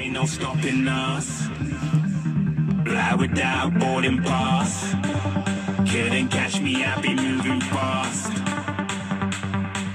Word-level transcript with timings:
ain't 0.00 0.14
no 0.14 0.24
stopping 0.24 0.88
us. 0.88 1.46
Fly 2.84 3.14
without 3.18 3.78
boarding 3.78 4.22
pass. 4.22 4.94
Couldn't 5.90 6.28
catch 6.28 6.60
me, 6.60 6.84
I 6.84 7.00
be 7.00 7.14
moving 7.14 7.60
fast. 7.60 8.32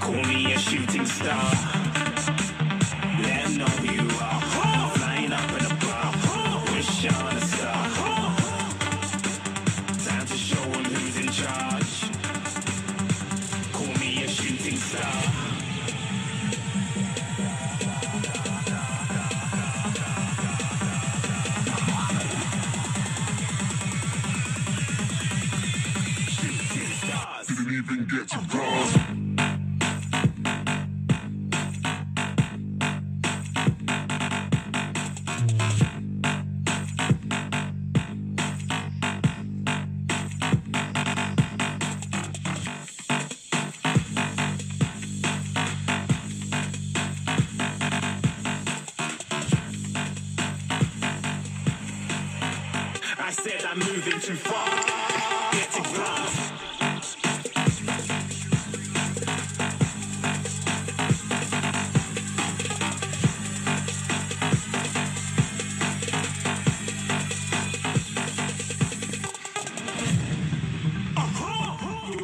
Call 0.00 0.22
me 0.24 0.52
a 0.52 0.58
shooting 0.58 1.06
star. 1.06 1.75
Moving 53.76 54.20
too 54.20 54.36
far. 54.36 54.68
Get 55.52 55.70
to 55.72 55.82
glass. 55.82 56.52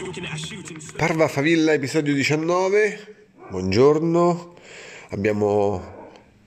Looking 0.06 0.27
at 0.27 0.34
a 0.34 0.39
shooting 0.39 0.81
star. 0.81 0.98
Parva 0.98 1.28
Favilla, 1.28 1.72
episodio 1.72 2.14
19. 2.14 2.98
Buongiorno. 3.50 4.55
Abbiamo 5.11 6.02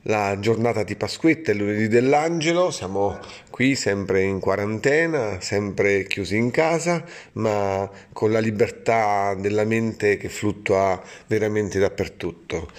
la 0.08 0.38
giornata 0.39 0.84
di 0.84 0.95
Pasquetta, 0.95 1.52
il 1.52 1.58
lunedì 1.58 1.88
dell'angelo. 1.88 2.72
Siamo 2.72 3.20
qui 3.50 3.75
sempre 3.75 4.23
in 4.23 4.39
quarantena, 4.39 5.39
sempre 5.42 6.06
chiusi 6.06 6.36
in 6.36 6.52
casa, 6.52 7.03
ma 7.34 7.89
con 8.12 8.31
la 8.31 8.39
libertà 8.39 9.36
della 9.36 9.64
mente 9.64 10.17
che 10.17 10.30
fluttua 10.30 11.02
veramente 11.28 11.80
dappertutto. 11.80 12.70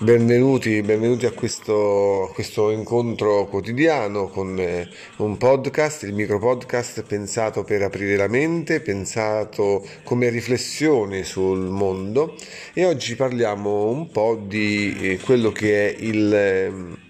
Benvenuti, 0.00 0.80
benvenuti 0.80 1.26
a 1.26 1.32
questo, 1.32 2.30
questo 2.32 2.70
incontro 2.70 3.46
quotidiano 3.46 4.28
con 4.28 4.56
eh, 4.56 4.88
un 5.16 5.36
podcast, 5.36 6.04
il 6.04 6.14
micro 6.14 6.38
podcast 6.38 7.02
pensato 7.02 7.64
per 7.64 7.82
aprire 7.82 8.14
la 8.14 8.28
mente, 8.28 8.80
pensato 8.80 9.84
come 10.04 10.28
riflessione 10.28 11.24
sul 11.24 11.58
mondo. 11.58 12.36
E 12.74 12.84
oggi 12.84 13.16
parliamo 13.16 13.90
un 13.90 14.08
po' 14.12 14.40
di 14.40 14.96
eh, 15.00 15.18
quello 15.18 15.50
che 15.50 15.88
è 15.88 15.96
il, 15.98 16.32
ehm, 16.32 16.96
il 17.02 17.07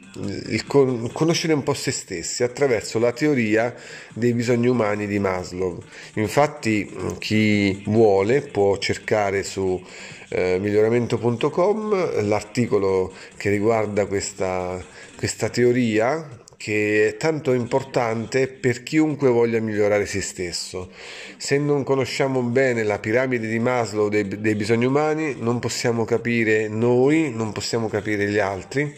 con- 0.67 1.11
conoscere 1.13 1.53
un 1.53 1.63
po' 1.63 1.75
se 1.75 1.91
stessi 1.91 2.43
attraverso 2.43 2.99
la 2.99 3.13
teoria 3.13 3.75
dei 4.15 4.33
bisogni 4.33 4.69
umani 4.69 5.07
di 5.07 5.19
Maslow. 5.19 5.83
Infatti 6.15 6.91
chi 7.19 7.83
vuole 7.87 8.43
può 8.43 8.77
cercare 8.79 9.43
su 9.43 9.83
eh, 10.31 10.59
miglioramento.com 10.61 12.27
l'articolo 12.27 13.13
che 13.37 13.51
riguarda 13.51 14.07
questa, 14.07 14.83
questa 15.17 15.49
teoria 15.49 16.47
che 16.59 17.07
è 17.07 17.17
tanto 17.17 17.53
importante 17.53 18.49
per 18.49 18.83
chiunque 18.83 19.29
voglia 19.29 19.61
migliorare 19.61 20.07
se 20.07 20.21
stesso. 20.21 20.91
Se 21.37 21.57
non 21.57 21.85
conosciamo 21.85 22.43
bene 22.43 22.83
la 22.83 22.99
piramide 22.99 23.47
di 23.47 23.61
Maslow 23.61 24.09
dei, 24.09 24.27
dei 24.27 24.57
bisogni 24.57 24.85
umani, 24.85 25.37
non 25.39 25.61
possiamo 25.61 26.05
capire 26.05 26.67
noi, 26.67 27.31
non 27.33 27.53
possiamo 27.53 27.89
capire 27.89 28.29
gli 28.29 28.41
altri 28.41 28.93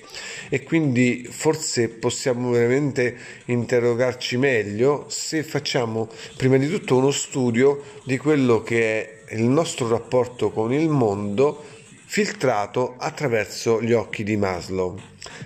e 0.48 0.62
quindi 0.62 1.28
forse 1.30 1.90
possiamo 1.90 2.50
veramente 2.50 3.14
interrogarci 3.44 4.38
meglio 4.38 5.04
se 5.08 5.42
facciamo 5.42 6.08
prima 6.38 6.56
di 6.56 6.66
tutto 6.66 6.96
uno 6.96 7.10
studio 7.10 7.82
di 8.04 8.16
quello 8.16 8.62
che 8.62 9.24
è 9.26 9.34
il 9.34 9.44
nostro 9.44 9.86
rapporto 9.86 10.50
con 10.50 10.72
il 10.72 10.88
mondo 10.88 11.62
filtrato 12.06 12.94
attraverso 12.96 13.82
gli 13.82 13.92
occhi 13.92 14.24
di 14.24 14.38
Maslow. 14.38 14.98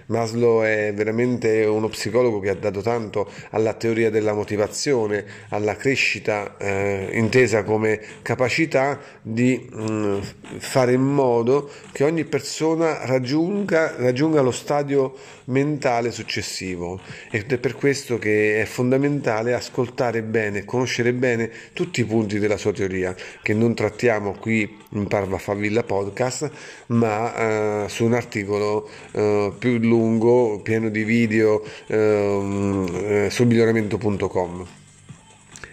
Maslow 0.06 0.62
è 0.62 0.92
veramente 0.94 1.64
uno 1.64 1.88
psicologo 1.88 2.40
che 2.40 2.50
ha 2.50 2.54
dato 2.54 2.80
tanto 2.80 3.30
alla 3.50 3.74
teoria 3.74 4.10
della 4.10 4.32
motivazione, 4.32 5.24
alla 5.48 5.76
crescita 5.76 6.56
eh, 6.58 7.10
intesa 7.12 7.62
come 7.62 8.00
capacità 8.22 9.00
di 9.22 9.68
mh, 9.70 10.18
fare 10.58 10.92
in 10.92 11.02
modo 11.02 11.70
che 11.92 12.04
ogni 12.04 12.24
persona 12.24 13.04
raggiunga, 13.06 13.94
raggiunga 13.96 14.40
lo 14.40 14.50
stadio 14.50 15.14
mentale 15.46 16.10
successivo. 16.10 17.00
Ed 17.30 17.52
è 17.52 17.58
per 17.58 17.74
questo 17.74 18.18
che 18.18 18.60
è 18.60 18.64
fondamentale 18.64 19.54
ascoltare 19.54 20.22
bene, 20.22 20.64
conoscere 20.64 21.12
bene 21.12 21.50
tutti 21.72 22.00
i 22.00 22.04
punti 22.04 22.38
della 22.38 22.56
sua 22.56 22.72
teoria 22.72 23.14
che 23.42 23.54
non 23.54 23.74
trattiamo 23.74 24.32
qui 24.34 24.82
in 24.90 25.06
Parva 25.06 25.38
Favilla 25.38 25.82
Podcast 25.82 26.50
ma 26.86 27.84
eh, 27.84 27.88
su 27.88 28.04
un 28.04 28.14
articolo 28.14 28.88
eh, 29.12 29.52
più 29.64 29.78
lungo 29.78 30.60
pieno 30.60 30.90
di 30.90 31.04
video 31.04 31.64
ehm, 31.86 32.86
eh, 32.92 33.28
su 33.30 33.44
miglioramento.com 33.44 34.66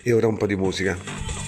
e 0.01 0.13
ora 0.13 0.27
un 0.27 0.37
po' 0.37 0.45
di 0.45 0.55
musica 0.55 1.40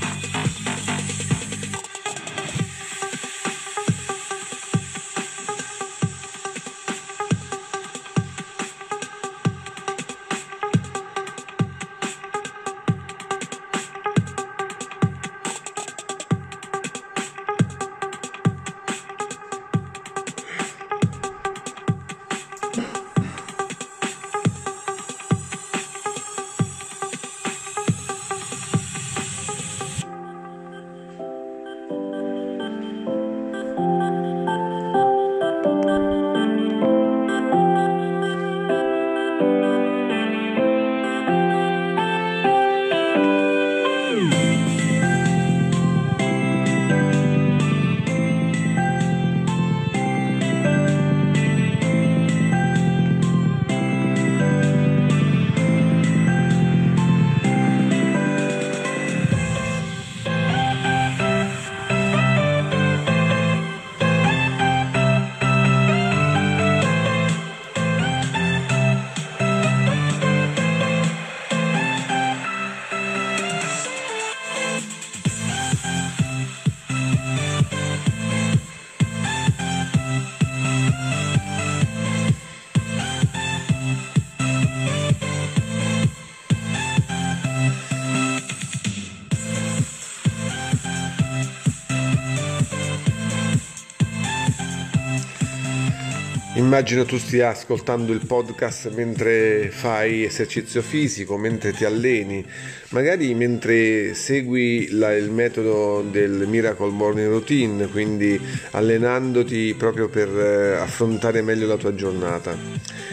Immagino 96.63 97.03
tu 97.03 97.17
stia 97.17 97.49
ascoltando 97.49 98.13
il 98.13 98.25
podcast 98.25 98.89
mentre 98.93 99.69
fai 99.69 100.23
esercizio 100.23 100.81
fisico, 100.81 101.35
mentre 101.37 101.73
ti 101.73 101.83
alleni, 101.83 102.43
magari 102.91 103.33
mentre 103.33 104.13
segui 104.13 104.87
la, 104.91 105.13
il 105.13 105.29
metodo 105.29 106.01
del 106.09 106.47
Miracle 106.47 106.89
Morning 106.89 107.27
Routine, 107.27 107.87
quindi 107.87 108.39
allenandoti 108.71 109.75
proprio 109.77 110.07
per 110.07 110.29
eh, 110.29 110.75
affrontare 110.77 111.41
meglio 111.41 111.67
la 111.67 111.75
tua 111.75 111.93
giornata. 111.95 112.57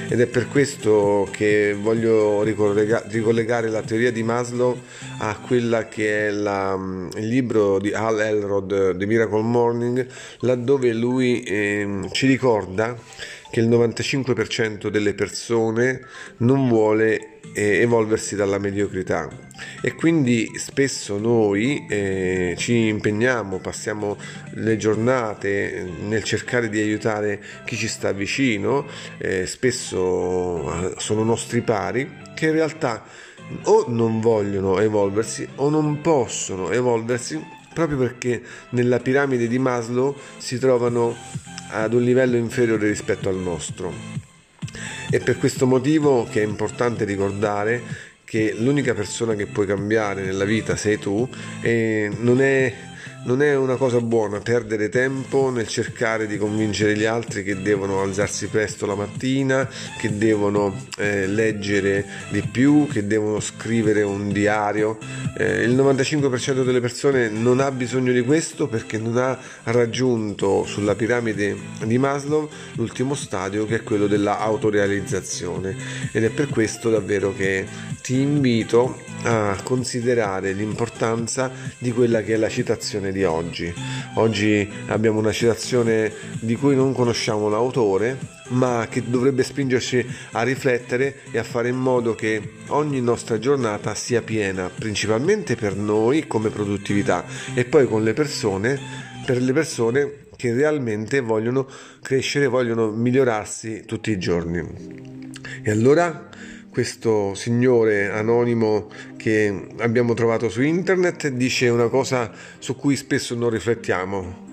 Ed 0.08 0.20
è 0.20 0.26
per 0.26 0.46
questo 0.46 1.28
che 1.32 1.76
voglio 1.78 2.42
ricollegare 2.44 3.68
la 3.68 3.82
teoria 3.82 4.12
di 4.12 4.22
Maslow 4.22 4.80
a 5.18 5.36
quella 5.44 5.88
che 5.88 6.28
è 6.28 6.30
la, 6.30 6.78
il 7.16 7.26
libro 7.26 7.80
di 7.80 7.92
Hal 7.92 8.20
Elrod, 8.20 8.96
The 8.96 9.06
Miracle 9.06 9.42
Morning, 9.42 10.06
laddove 10.40 10.92
lui 10.92 11.42
eh, 11.42 12.08
ci 12.12 12.26
ricorda 12.28 12.96
che 13.50 13.60
il 13.60 13.68
95% 13.68 14.88
delle 14.88 15.14
persone 15.14 16.00
non 16.38 16.68
vuole 16.68 17.40
eh, 17.52 17.80
evolversi 17.80 18.36
dalla 18.36 18.58
mediocrità. 18.58 19.28
E 19.82 19.94
quindi 19.94 20.50
spesso 20.56 21.18
noi 21.18 21.86
eh, 21.88 22.54
ci 22.56 22.86
impegniamo, 22.86 23.58
passiamo 23.58 24.16
le 24.54 24.76
giornate 24.76 25.86
nel 26.06 26.22
cercare 26.22 26.68
di 26.68 26.80
aiutare 26.80 27.42
chi 27.64 27.76
ci 27.76 27.88
sta 27.88 28.12
vicino, 28.12 28.86
eh, 29.18 29.46
spesso 29.46 30.92
eh, 30.92 30.94
sono 30.98 31.24
nostri 31.24 31.60
pari 31.60 32.28
che 32.34 32.46
in 32.46 32.52
realtà 32.52 33.04
o 33.64 33.84
non 33.88 34.20
vogliono 34.20 34.78
evolversi 34.78 35.46
o 35.56 35.68
non 35.68 36.00
possono 36.00 36.70
evolversi 36.70 37.58
proprio 37.72 37.98
perché 37.98 38.42
nella 38.70 38.98
piramide 38.98 39.48
di 39.48 39.58
Maslow 39.58 40.16
si 40.38 40.58
trovano 40.58 41.16
ad 41.70 41.94
un 41.94 42.02
livello 42.02 42.36
inferiore 42.36 42.88
rispetto 42.88 43.28
al 43.28 43.36
nostro. 43.36 43.92
È 45.10 45.18
per 45.20 45.38
questo 45.38 45.66
motivo 45.66 46.26
che 46.30 46.42
è 46.42 46.46
importante 46.46 47.04
ricordare 47.04 48.08
che 48.24 48.54
l'unica 48.56 48.94
persona 48.94 49.34
che 49.34 49.46
puoi 49.46 49.66
cambiare 49.66 50.22
nella 50.22 50.44
vita 50.44 50.76
sei 50.76 50.98
tu 50.98 51.28
e 51.60 52.10
non 52.20 52.40
è 52.40 52.72
non 53.24 53.42
è 53.42 53.54
una 53.54 53.76
cosa 53.76 54.00
buona 54.00 54.38
perdere 54.40 54.88
tempo 54.88 55.50
nel 55.50 55.68
cercare 55.68 56.26
di 56.26 56.38
convincere 56.38 56.96
gli 56.96 57.04
altri 57.04 57.42
che 57.42 57.60
devono 57.60 58.00
alzarsi 58.00 58.46
presto 58.46 58.86
la 58.86 58.94
mattina, 58.94 59.68
che 59.98 60.16
devono 60.16 60.86
eh, 60.96 61.26
leggere 61.26 62.06
di 62.30 62.42
più, 62.42 62.86
che 62.90 63.06
devono 63.06 63.40
scrivere 63.40 64.02
un 64.02 64.32
diario. 64.32 64.98
Eh, 65.36 65.62
il 65.62 65.76
95% 65.76 66.64
delle 66.64 66.80
persone 66.80 67.28
non 67.28 67.60
ha 67.60 67.70
bisogno 67.70 68.12
di 68.12 68.22
questo 68.22 68.68
perché 68.68 68.98
non 68.98 69.18
ha 69.18 69.38
raggiunto 69.64 70.64
sulla 70.64 70.94
piramide 70.94 71.56
di 71.84 71.98
Maslow 71.98 72.48
l'ultimo 72.74 73.14
stadio 73.14 73.66
che 73.66 73.76
è 73.76 73.82
quello 73.82 74.06
della 74.06 74.38
autorealizzazione 74.38 75.76
ed 76.12 76.24
è 76.24 76.30
per 76.30 76.48
questo 76.48 76.90
davvero 76.90 77.34
che 77.34 77.66
ti 78.02 78.20
invito 78.20 78.98
a 79.22 79.56
considerare 79.62 80.52
l'importanza 80.52 81.50
di 81.78 81.92
quella 81.92 82.22
che 82.22 82.34
è 82.34 82.36
la 82.36 82.48
citazione 83.10 83.12
di 83.12 83.24
oggi. 83.24 83.74
Oggi 84.14 84.68
abbiamo 84.86 85.18
una 85.18 85.32
citazione 85.32 86.12
di 86.40 86.54
cui 86.56 86.74
non 86.74 86.94
conosciamo 86.94 87.48
l'autore, 87.48 88.16
ma 88.48 88.86
che 88.88 89.02
dovrebbe 89.06 89.42
spingerci 89.42 90.04
a 90.32 90.42
riflettere 90.42 91.20
e 91.30 91.38
a 91.38 91.42
fare 91.42 91.68
in 91.68 91.76
modo 91.76 92.14
che 92.14 92.54
ogni 92.68 93.00
nostra 93.00 93.38
giornata 93.38 93.94
sia 93.94 94.22
piena, 94.22 94.70
principalmente 94.70 95.56
per 95.56 95.76
noi 95.76 96.26
come 96.26 96.50
produttività 96.50 97.24
e 97.54 97.64
poi 97.64 97.86
con 97.86 98.02
le 98.02 98.12
persone, 98.12 98.78
per 99.24 99.40
le 99.40 99.52
persone 99.52 100.12
che 100.36 100.54
realmente 100.54 101.20
vogliono 101.20 101.68
crescere, 102.00 102.46
vogliono 102.46 102.90
migliorarsi 102.90 103.84
tutti 103.84 104.10
i 104.10 104.18
giorni. 104.18 105.28
E 105.62 105.70
allora 105.70 106.28
questo 106.70 107.34
signore 107.34 108.10
anonimo 108.10 108.88
che 109.16 109.68
abbiamo 109.78 110.14
trovato 110.14 110.48
su 110.48 110.62
internet 110.62 111.26
dice 111.28 111.68
una 111.68 111.88
cosa 111.88 112.32
su 112.58 112.76
cui 112.76 112.94
spesso 112.96 113.34
non 113.34 113.50
riflettiamo. 113.50 114.46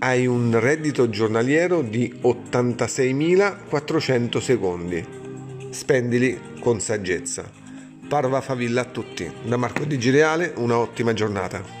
Hai 0.00 0.26
un 0.26 0.58
reddito 0.58 1.08
giornaliero 1.08 1.82
di 1.82 2.12
86.400 2.22 4.38
secondi. 4.38 5.06
Spendili 5.70 6.40
con 6.60 6.80
saggezza. 6.80 7.48
Parva 8.08 8.40
favilla 8.40 8.80
a 8.80 8.86
tutti. 8.86 9.30
Da 9.44 9.56
Marco 9.56 9.84
Di 9.84 9.96
Gireale, 9.98 10.52
una 10.56 10.78
ottima 10.78 11.12
giornata. 11.12 11.79